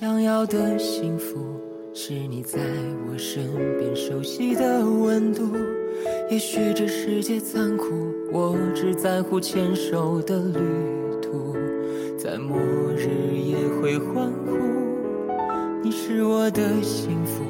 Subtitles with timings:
[0.00, 1.60] 想要的幸福，
[1.92, 2.58] 是你在
[3.06, 3.44] 我身
[3.78, 5.42] 边熟悉的温度。
[6.30, 7.84] 也许这世界残酷，
[8.32, 10.58] 我只在乎牵手的旅
[11.20, 11.54] 途，
[12.16, 12.56] 在末
[12.96, 13.10] 日
[13.44, 14.56] 也会欢呼。
[15.82, 17.44] 你是我的幸福，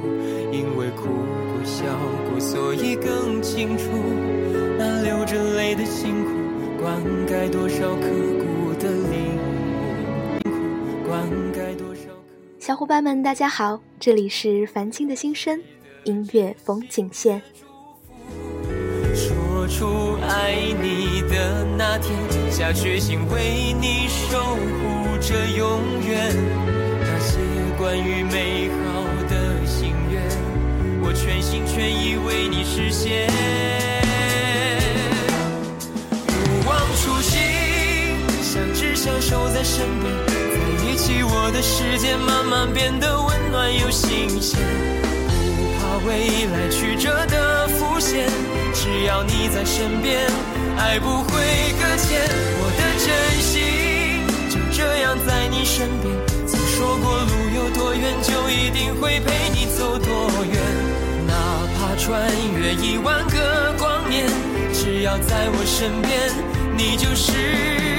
[0.51, 1.84] 因为哭过笑
[2.28, 3.84] 过，所以更清楚
[4.76, 6.30] 那流着泪的辛苦，
[6.82, 8.09] 灌溉多少刻
[8.40, 9.38] 骨的领
[10.46, 11.23] 悟，灌
[11.54, 11.79] 溉。
[12.70, 15.60] 小伙伴们，大家好，这里是凡青的心声
[16.05, 17.43] 音乐风景线。
[19.12, 22.16] 说出爱你的那天，
[22.49, 26.32] 下决心为你守护着永远。
[27.01, 27.40] 那些
[27.77, 30.23] 关于美好的心愿，
[31.02, 33.27] 我全心全意为你实现。
[36.24, 37.40] 不忘初心，
[38.40, 40.15] 相知相守在身边，
[41.51, 44.59] 的世界慢慢变得温暖又新鲜。
[45.56, 48.29] 不怕未来曲折的浮现。
[48.73, 50.26] 只要你在身边，
[50.78, 51.32] 爱不会
[51.78, 52.21] 搁浅。
[52.62, 53.09] 我的真
[53.43, 53.51] 心
[54.48, 56.15] 就这样在你身边。
[56.46, 60.56] 曾说过路有多远，就一定会陪你走多远。
[61.26, 61.34] 哪
[61.74, 64.26] 怕穿越一万个光年，
[64.72, 66.32] 只要在我身边，
[66.76, 67.90] 你就是。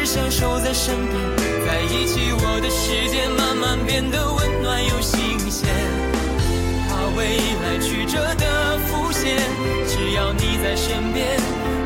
[0.00, 1.12] 只想守在身边
[1.66, 5.68] 在一起，我的世界慢慢变得温暖又新鲜。
[6.08, 9.36] 不怕未来曲折的浮现，
[9.86, 11.36] 只要你在身边，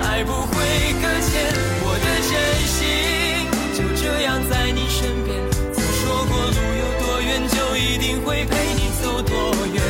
[0.06, 0.62] 爱不会
[1.02, 1.42] 搁浅。
[1.82, 2.32] 我的真
[2.70, 5.34] 心就这样在你身边。
[5.74, 9.34] 曾说过路有多远，就一定会陪你走多
[9.74, 9.82] 远。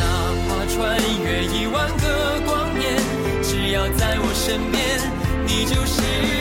[0.00, 0.02] 哪
[0.48, 2.96] 怕穿越一万个光年，
[3.42, 4.80] 只要在我身边，
[5.44, 6.39] 你就是。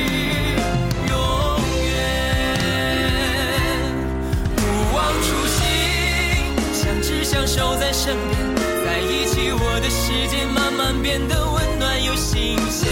[7.47, 12.89] 守在身边，在一起，我的世界慢慢变得温暖又新鲜。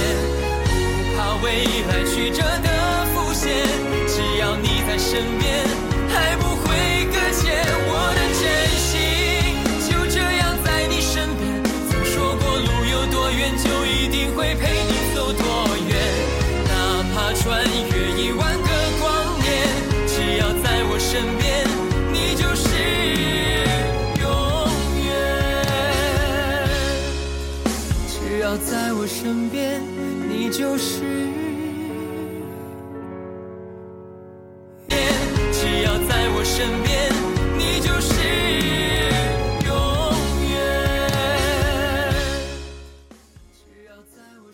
[0.66, 3.66] 不怕未来曲折的浮现，
[4.08, 5.66] 只要你在身边，
[29.20, 29.82] 身边，
[30.30, 31.02] 你就是。
[35.52, 37.12] 只要在我身边，
[37.58, 38.14] 你就是
[39.66, 39.72] 永
[40.52, 40.56] 远。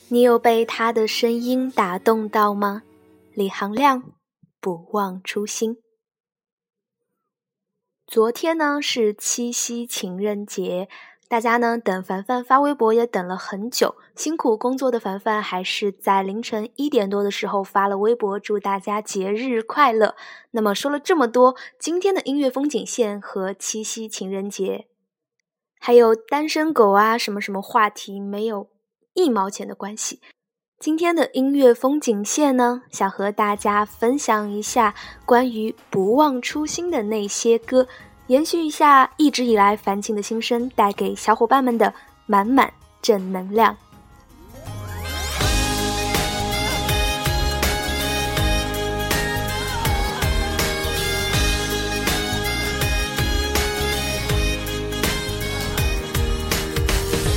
[0.07, 2.83] 你有被他的声音打动到吗？
[3.33, 4.13] 李行亮，
[4.61, 5.75] 不忘初心。
[8.07, 10.87] 昨天呢是七夕情人节。
[11.33, 20.15] 大家呢等凡凡发微博也等了很久，辛苦工作的凡凡还是在凌晨一点多的时候发了微博，祝大家节日快乐。
[20.51, 24.85] 那么说了这么多，今天的音乐风景线和七夕情人节，
[25.79, 28.69] 还有单身狗啊什么什么话题没有
[29.15, 30.21] 一毛钱的关系。
[30.79, 34.93] 今天的音乐风景线呢，想和大家分享一下
[35.25, 37.87] 关于不忘初心的那些歌。
[38.27, 41.93] 延续一下一直以来樊青的心声，带给小伙伴们的
[42.25, 42.71] 满满
[43.01, 43.75] 正能量。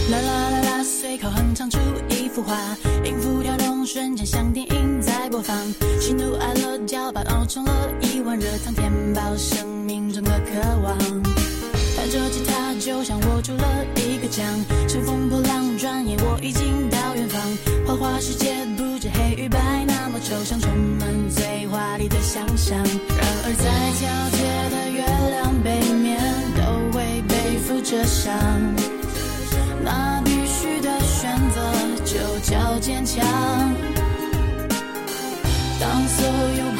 [0.09, 1.79] 啦啦啦啦，随口哼唱出
[2.09, 2.57] 一幅画，
[3.05, 4.96] 音符跳动，瞬间像电影
[5.27, 5.57] 在播放，
[6.01, 10.97] 喜怒哀乐搅拌熬成了一碗热汤，填饱生命中的渴望。
[11.97, 14.47] 弹着吉他，就像握住了一个奖。
[14.87, 17.43] 乘风破浪，转眼我已经到远方。
[17.89, 19.59] 花花世界不知黑与白，
[19.89, 20.71] 那么抽象，充
[21.01, 22.79] 满最华丽的想象。
[22.79, 23.67] 然而在
[23.99, 26.21] 皎洁的月亮背面，
[26.55, 28.33] 都会背负着伤。
[29.83, 31.59] 那必须的选择，
[32.05, 32.15] 就
[32.49, 33.27] 叫坚强。
[35.89, 36.27] 当所
[36.59, 36.76] 有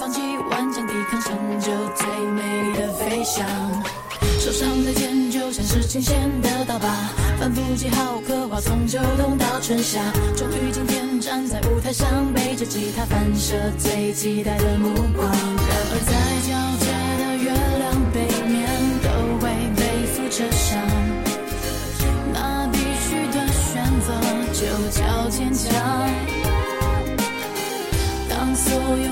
[0.00, 0.18] 放弃
[0.50, 3.46] 顽强抵抗，成就最美的飞翔。
[4.38, 6.88] 手上的剑就像是琴弦的刀疤，
[7.38, 10.00] 反复记号刻画，从秋冬到春夏。
[10.34, 15.28] 终于今天站在舞台上，背着吉他，反射最期待的目光。
[15.28, 16.16] 然而在
[16.48, 16.48] 皎
[16.80, 16.86] 洁
[17.20, 18.72] 的月亮背面，
[19.04, 19.10] 都
[19.44, 19.82] 会背
[20.14, 20.80] 负着伤。
[22.32, 24.08] 那必须的选择
[24.54, 24.64] 就
[24.98, 25.68] 叫坚强。
[28.30, 29.08] 当所有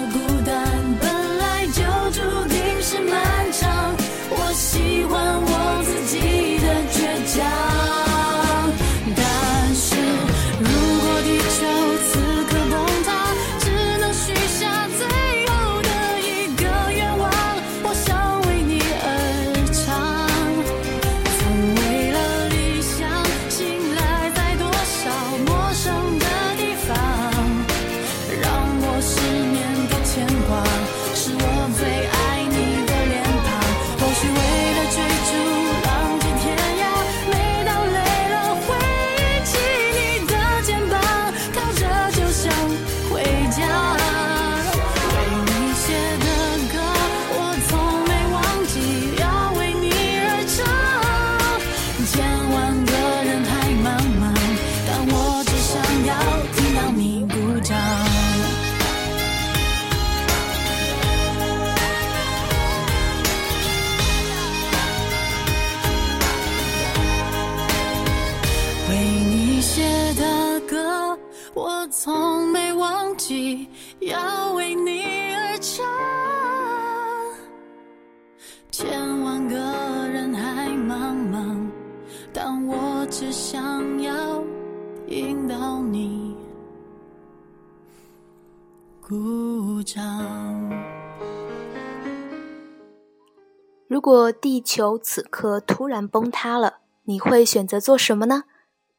[93.98, 98.44] 如果地球此刻突然崩塌了，你会选择做什么呢？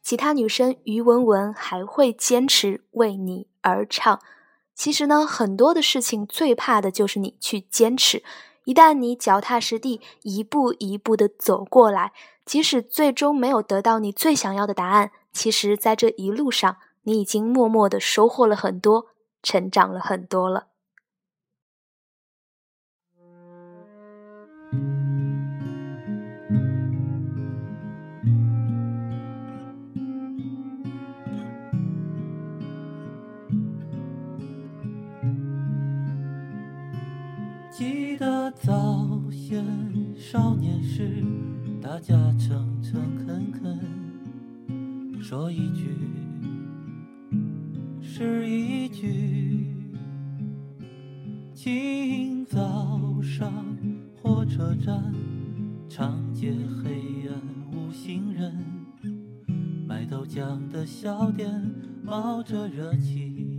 [0.02, 4.20] 其他女生于文文还会坚持为你而唱。
[4.76, 8.22] 其实呢，很多的事情最怕的就是你去坚持。
[8.66, 12.12] 一旦你脚踏实地，一步一步的走过来，
[12.44, 19.06] 即使最终没有得到你最想要的答案，其实在这一路上，你已经默默的收获了很多，
[19.42, 20.66] 成长了很多了。
[38.62, 39.66] 早先
[40.18, 41.24] 少年时，
[41.82, 45.96] 大家诚诚恳恳，说一句
[48.02, 49.66] 是一句。
[51.54, 53.50] 清早上
[54.22, 55.14] 火车站，
[55.88, 58.54] 长街黑暗无行人，
[59.88, 61.50] 卖豆浆的小店
[62.04, 63.59] 冒着热气。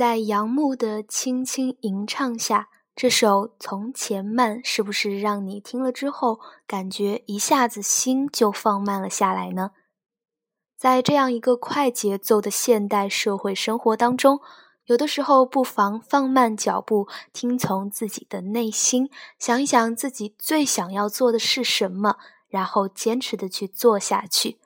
[0.00, 9.72] 在杨牧的轻轻吟唱下，这首《从前慢》是不是让你听了之后，感觉一下子心就放慢了下来呢？
[10.74, 14.40] 在这样一个快节奏的现代社会生活当中，
[14.86, 22.16] 有的时候不妨放慢脚步，听从自己的内心，想一想自己最想要做的是什么，
[22.48, 24.58] 然后坚持的去做下去。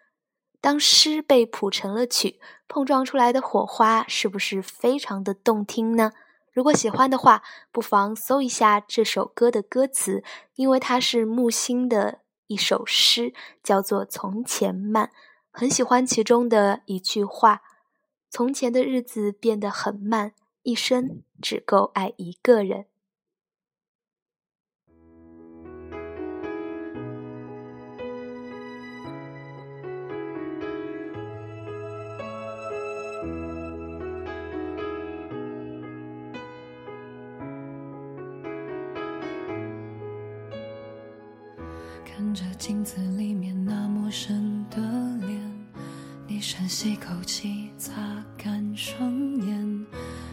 [0.60, 6.12] 当诗被谱成了曲，碰撞出来的火花是不是非常的动听呢？
[6.52, 7.42] 如果喜欢的话，
[7.72, 10.22] 不妨搜一下这首歌的歌词，
[10.54, 15.06] 因为它是木心的一首诗，叫做《从前慢》。
[15.50, 17.62] 很喜欢其中的一句话
[18.30, 22.86] ：“从前的日子变得很慢，一生只够爱一个人。”
[42.84, 44.76] 子里面那陌生的
[45.26, 45.40] 脸，
[46.26, 47.92] 你深吸口气，擦
[48.36, 49.10] 干双
[49.40, 49.86] 眼，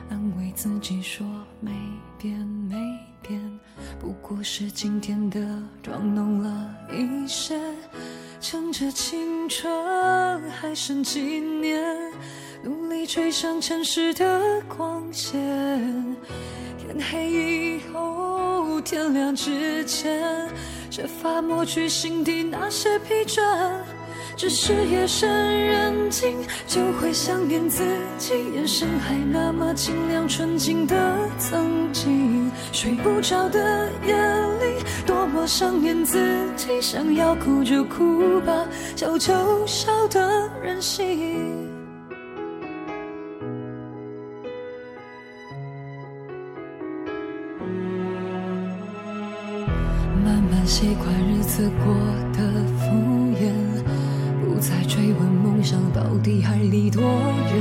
[0.10, 1.26] 安慰自己说
[1.62, 1.72] 没
[2.20, 2.76] 变没
[3.22, 3.42] 变，
[3.98, 5.40] 不过是今天的
[5.82, 7.58] 妆浓了一些。
[8.42, 9.72] 趁着青春
[10.50, 11.82] 还剩几年，
[12.64, 15.40] 努力追上城市的光线。
[16.78, 20.50] 天黑以后，天亮之前，
[20.92, 23.42] 设法抹去心底那些疲倦。
[24.36, 27.82] 只是夜深人静，就会想念自
[28.18, 30.96] 己，眼神还那么清亮纯净的
[31.38, 32.52] 曾经。
[32.74, 36.18] 睡不着的夜里，多么想念自
[36.58, 41.61] 己，想要哭就哭吧，笑就笑的任性。
[50.66, 51.94] 习惯日子过
[52.34, 52.40] 得
[52.80, 52.92] 敷
[53.36, 53.52] 衍，
[54.44, 57.54] 不再追问梦想到底还离多远，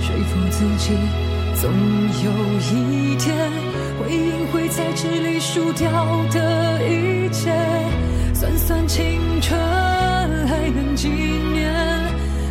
[0.00, 0.94] 说服自己
[1.60, 1.70] 总
[2.24, 2.30] 有
[2.60, 3.36] 一天，
[3.98, 5.90] 会赢会在这里输掉
[6.30, 7.52] 的一切，
[8.32, 9.58] 算算青春
[10.46, 11.72] 还能几年，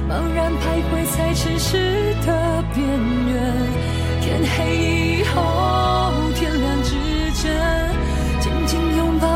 [0.10, 3.34] 茫然徘徊在城市的边缘，
[4.22, 6.03] 天黑以后，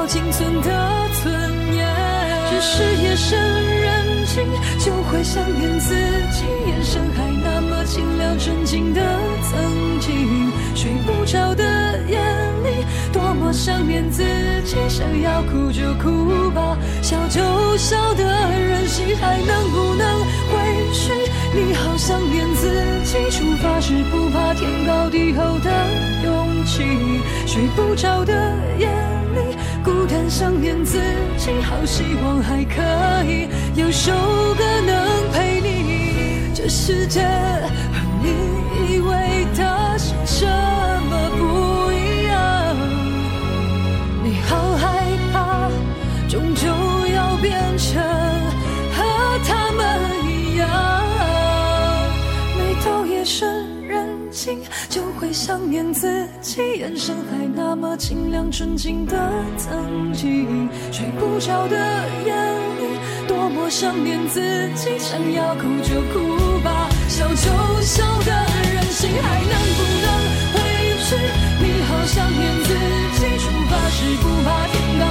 [0.08, 0.70] 仅存的
[1.22, 1.86] 尊严。
[2.50, 4.44] 只是夜深人静，
[4.80, 5.94] 就会想念自
[6.32, 9.02] 己，眼神还那么清亮纯净的
[9.44, 10.52] 曾经。
[10.76, 11.64] 睡不着的
[12.08, 12.18] 夜
[12.64, 14.24] 里，多么想念自
[14.64, 20.56] 己，想要哭就哭吧，笑就笑的任性，还能不能回
[20.94, 21.12] 去？
[21.54, 22.70] 你好想念自
[23.04, 25.70] 己，出发时不怕天高地厚的
[26.24, 26.84] 勇气。
[27.46, 28.34] 睡不着的
[28.78, 29.17] 夜里，
[29.88, 31.00] 孤单想念自
[31.38, 33.48] 己，好希望还可以
[33.80, 36.52] 有首歌能陪你。
[36.54, 38.28] 这世界和你
[38.94, 42.76] 以为的是什么不一样，
[44.26, 45.70] 你好害怕，
[46.28, 46.68] 终究
[47.16, 48.04] 要变成
[48.92, 50.68] 和他们一样。
[52.58, 53.66] 每到夜深
[54.90, 61.76] 就会，想念自己，眼神还那么清亮纯净的曾经，睡不着的
[62.26, 62.34] 夜
[62.80, 64.40] 里，多么想念自
[64.76, 68.32] 己，想要哭就哭吧，笑就笑的
[68.74, 70.08] 任性，还能不能
[70.54, 70.56] 回
[71.04, 71.16] 去？
[71.60, 72.74] 你好想念自
[73.20, 75.04] 己，出发时不怕天高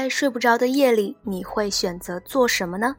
[0.00, 2.96] 在睡不着的夜里，你会选择做什么呢？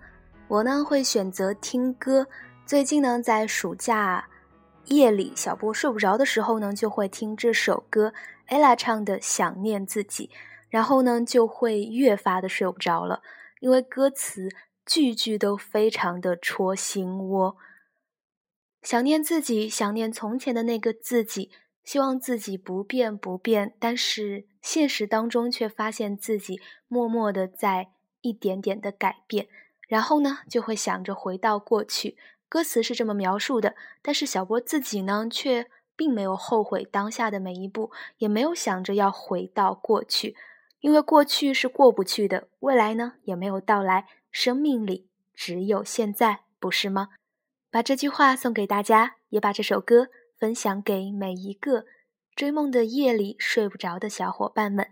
[0.47, 2.27] 我呢会选择听歌。
[2.63, 4.29] 最近呢，在暑假
[4.85, 8.13] 夜里，小波睡不着的时候呢，就会听这首歌
[8.49, 10.27] ，ella 唱的《想念自己》，
[10.69, 13.23] 然后呢就会越发的睡不着了，
[13.61, 14.49] 因为歌词
[14.85, 17.57] 句句都非常的戳心窝。
[18.83, 21.49] 想念自己，想念从前的那个自己，
[21.83, 27.89] 希望自己不变不变，但是现实当中却发现自己默默的在
[28.21, 29.47] 一点点的改变，
[29.87, 32.17] 然后呢，就会想着回到过去。
[32.47, 40.35] 歌词是这么描述的，但是小波自己呢，却并没有后悔当下的每一步，也没有想着要回到过去，
[40.81, 47.09] 因为过去是过不去的，未来呢也没有到来，生命里只有现在，不是吗？
[47.69, 51.85] 把这句话送给大家，也把这首歌分享给每一个
[52.35, 54.87] 追梦的夜里睡不着的小伙伴们。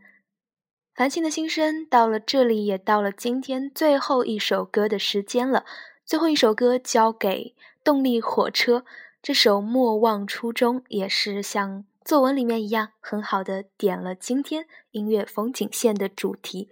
[0.93, 5.65] 繁星的心声到了这里，也到了今天最后一首歌的时间了。
[6.05, 8.83] 最后一首歌交给动力火车，
[9.21, 16.69] 这首《莫忘初衷》也是像作文里面一样，很好的点了今天音乐风景线的主题。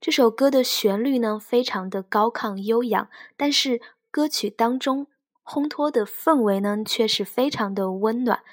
[0.00, 5.08] 这首歌的旋律呢，非常的高亢悠扬，但是歌曲当中
[5.42, 8.44] 烘托的氛围呢，却是非常的温暖。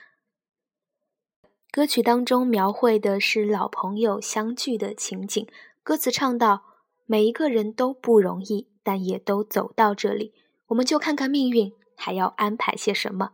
[1.75, 5.45] 歌曲当中描绘的是老朋友相聚的情景，
[5.83, 6.63] 歌词唱到
[7.05, 10.33] ：“每一个人都不容易，但也都走到这里，
[10.67, 13.31] 我们就看看命运还要安排些什么。”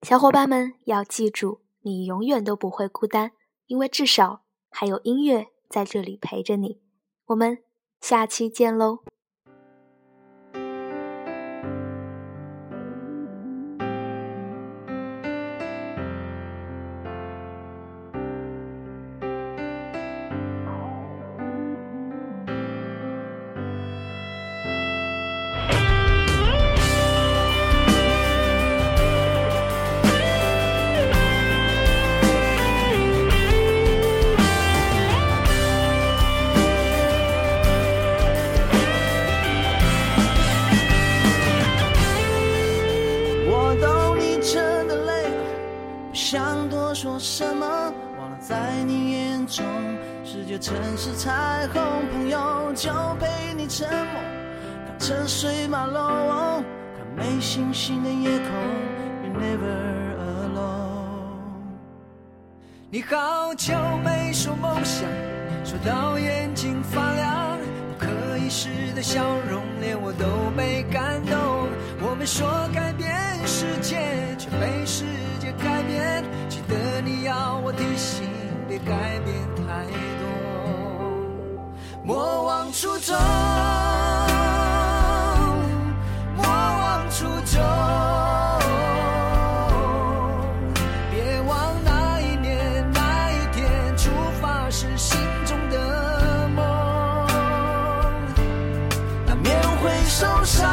[0.00, 3.32] 小伙伴们要记住，你永远都不会孤单，
[3.66, 6.80] 因为至少还有音乐在这里陪着你。
[7.26, 7.58] 我们
[8.00, 9.00] 下期见喽！
[52.76, 54.20] 就陪你沉默，
[54.86, 56.62] 看车水马龙，
[56.94, 58.48] 看没星星的夜空
[59.24, 60.12] ，You're never
[60.44, 61.72] alone。
[62.90, 65.08] 你好久没说梦想，
[65.64, 67.58] 说到眼睛发亮，
[67.88, 71.34] 不可一世的笑容，连我都被感动。
[72.06, 73.10] 我们说改变
[73.46, 73.96] 世界，
[74.36, 75.06] 却被世
[75.40, 76.22] 界改变。
[76.50, 78.28] 记得你要我提醒，
[78.68, 79.34] 别改变
[79.66, 79.86] 太
[80.20, 80.25] 多，
[82.06, 83.16] 莫忘初衷，
[86.36, 87.60] 莫忘初衷。
[91.10, 96.64] 别忘那一年那一天，出发时心中的梦，
[99.26, 100.64] 难免会受伤，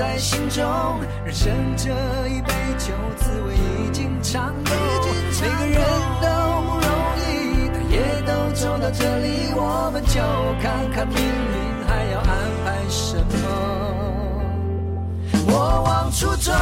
[0.00, 0.64] 在心中。
[1.26, 1.90] 人生这
[2.26, 4.70] 一杯酒，滋味已经尝够。
[5.42, 5.78] 每个人
[6.22, 6.26] 都
[6.62, 6.88] 不容
[7.20, 10.22] 易，但也都走到这里，我们就
[10.62, 12.32] 看看命运还要安
[12.64, 13.44] 排什么。
[15.46, 16.54] 莫忘初衷，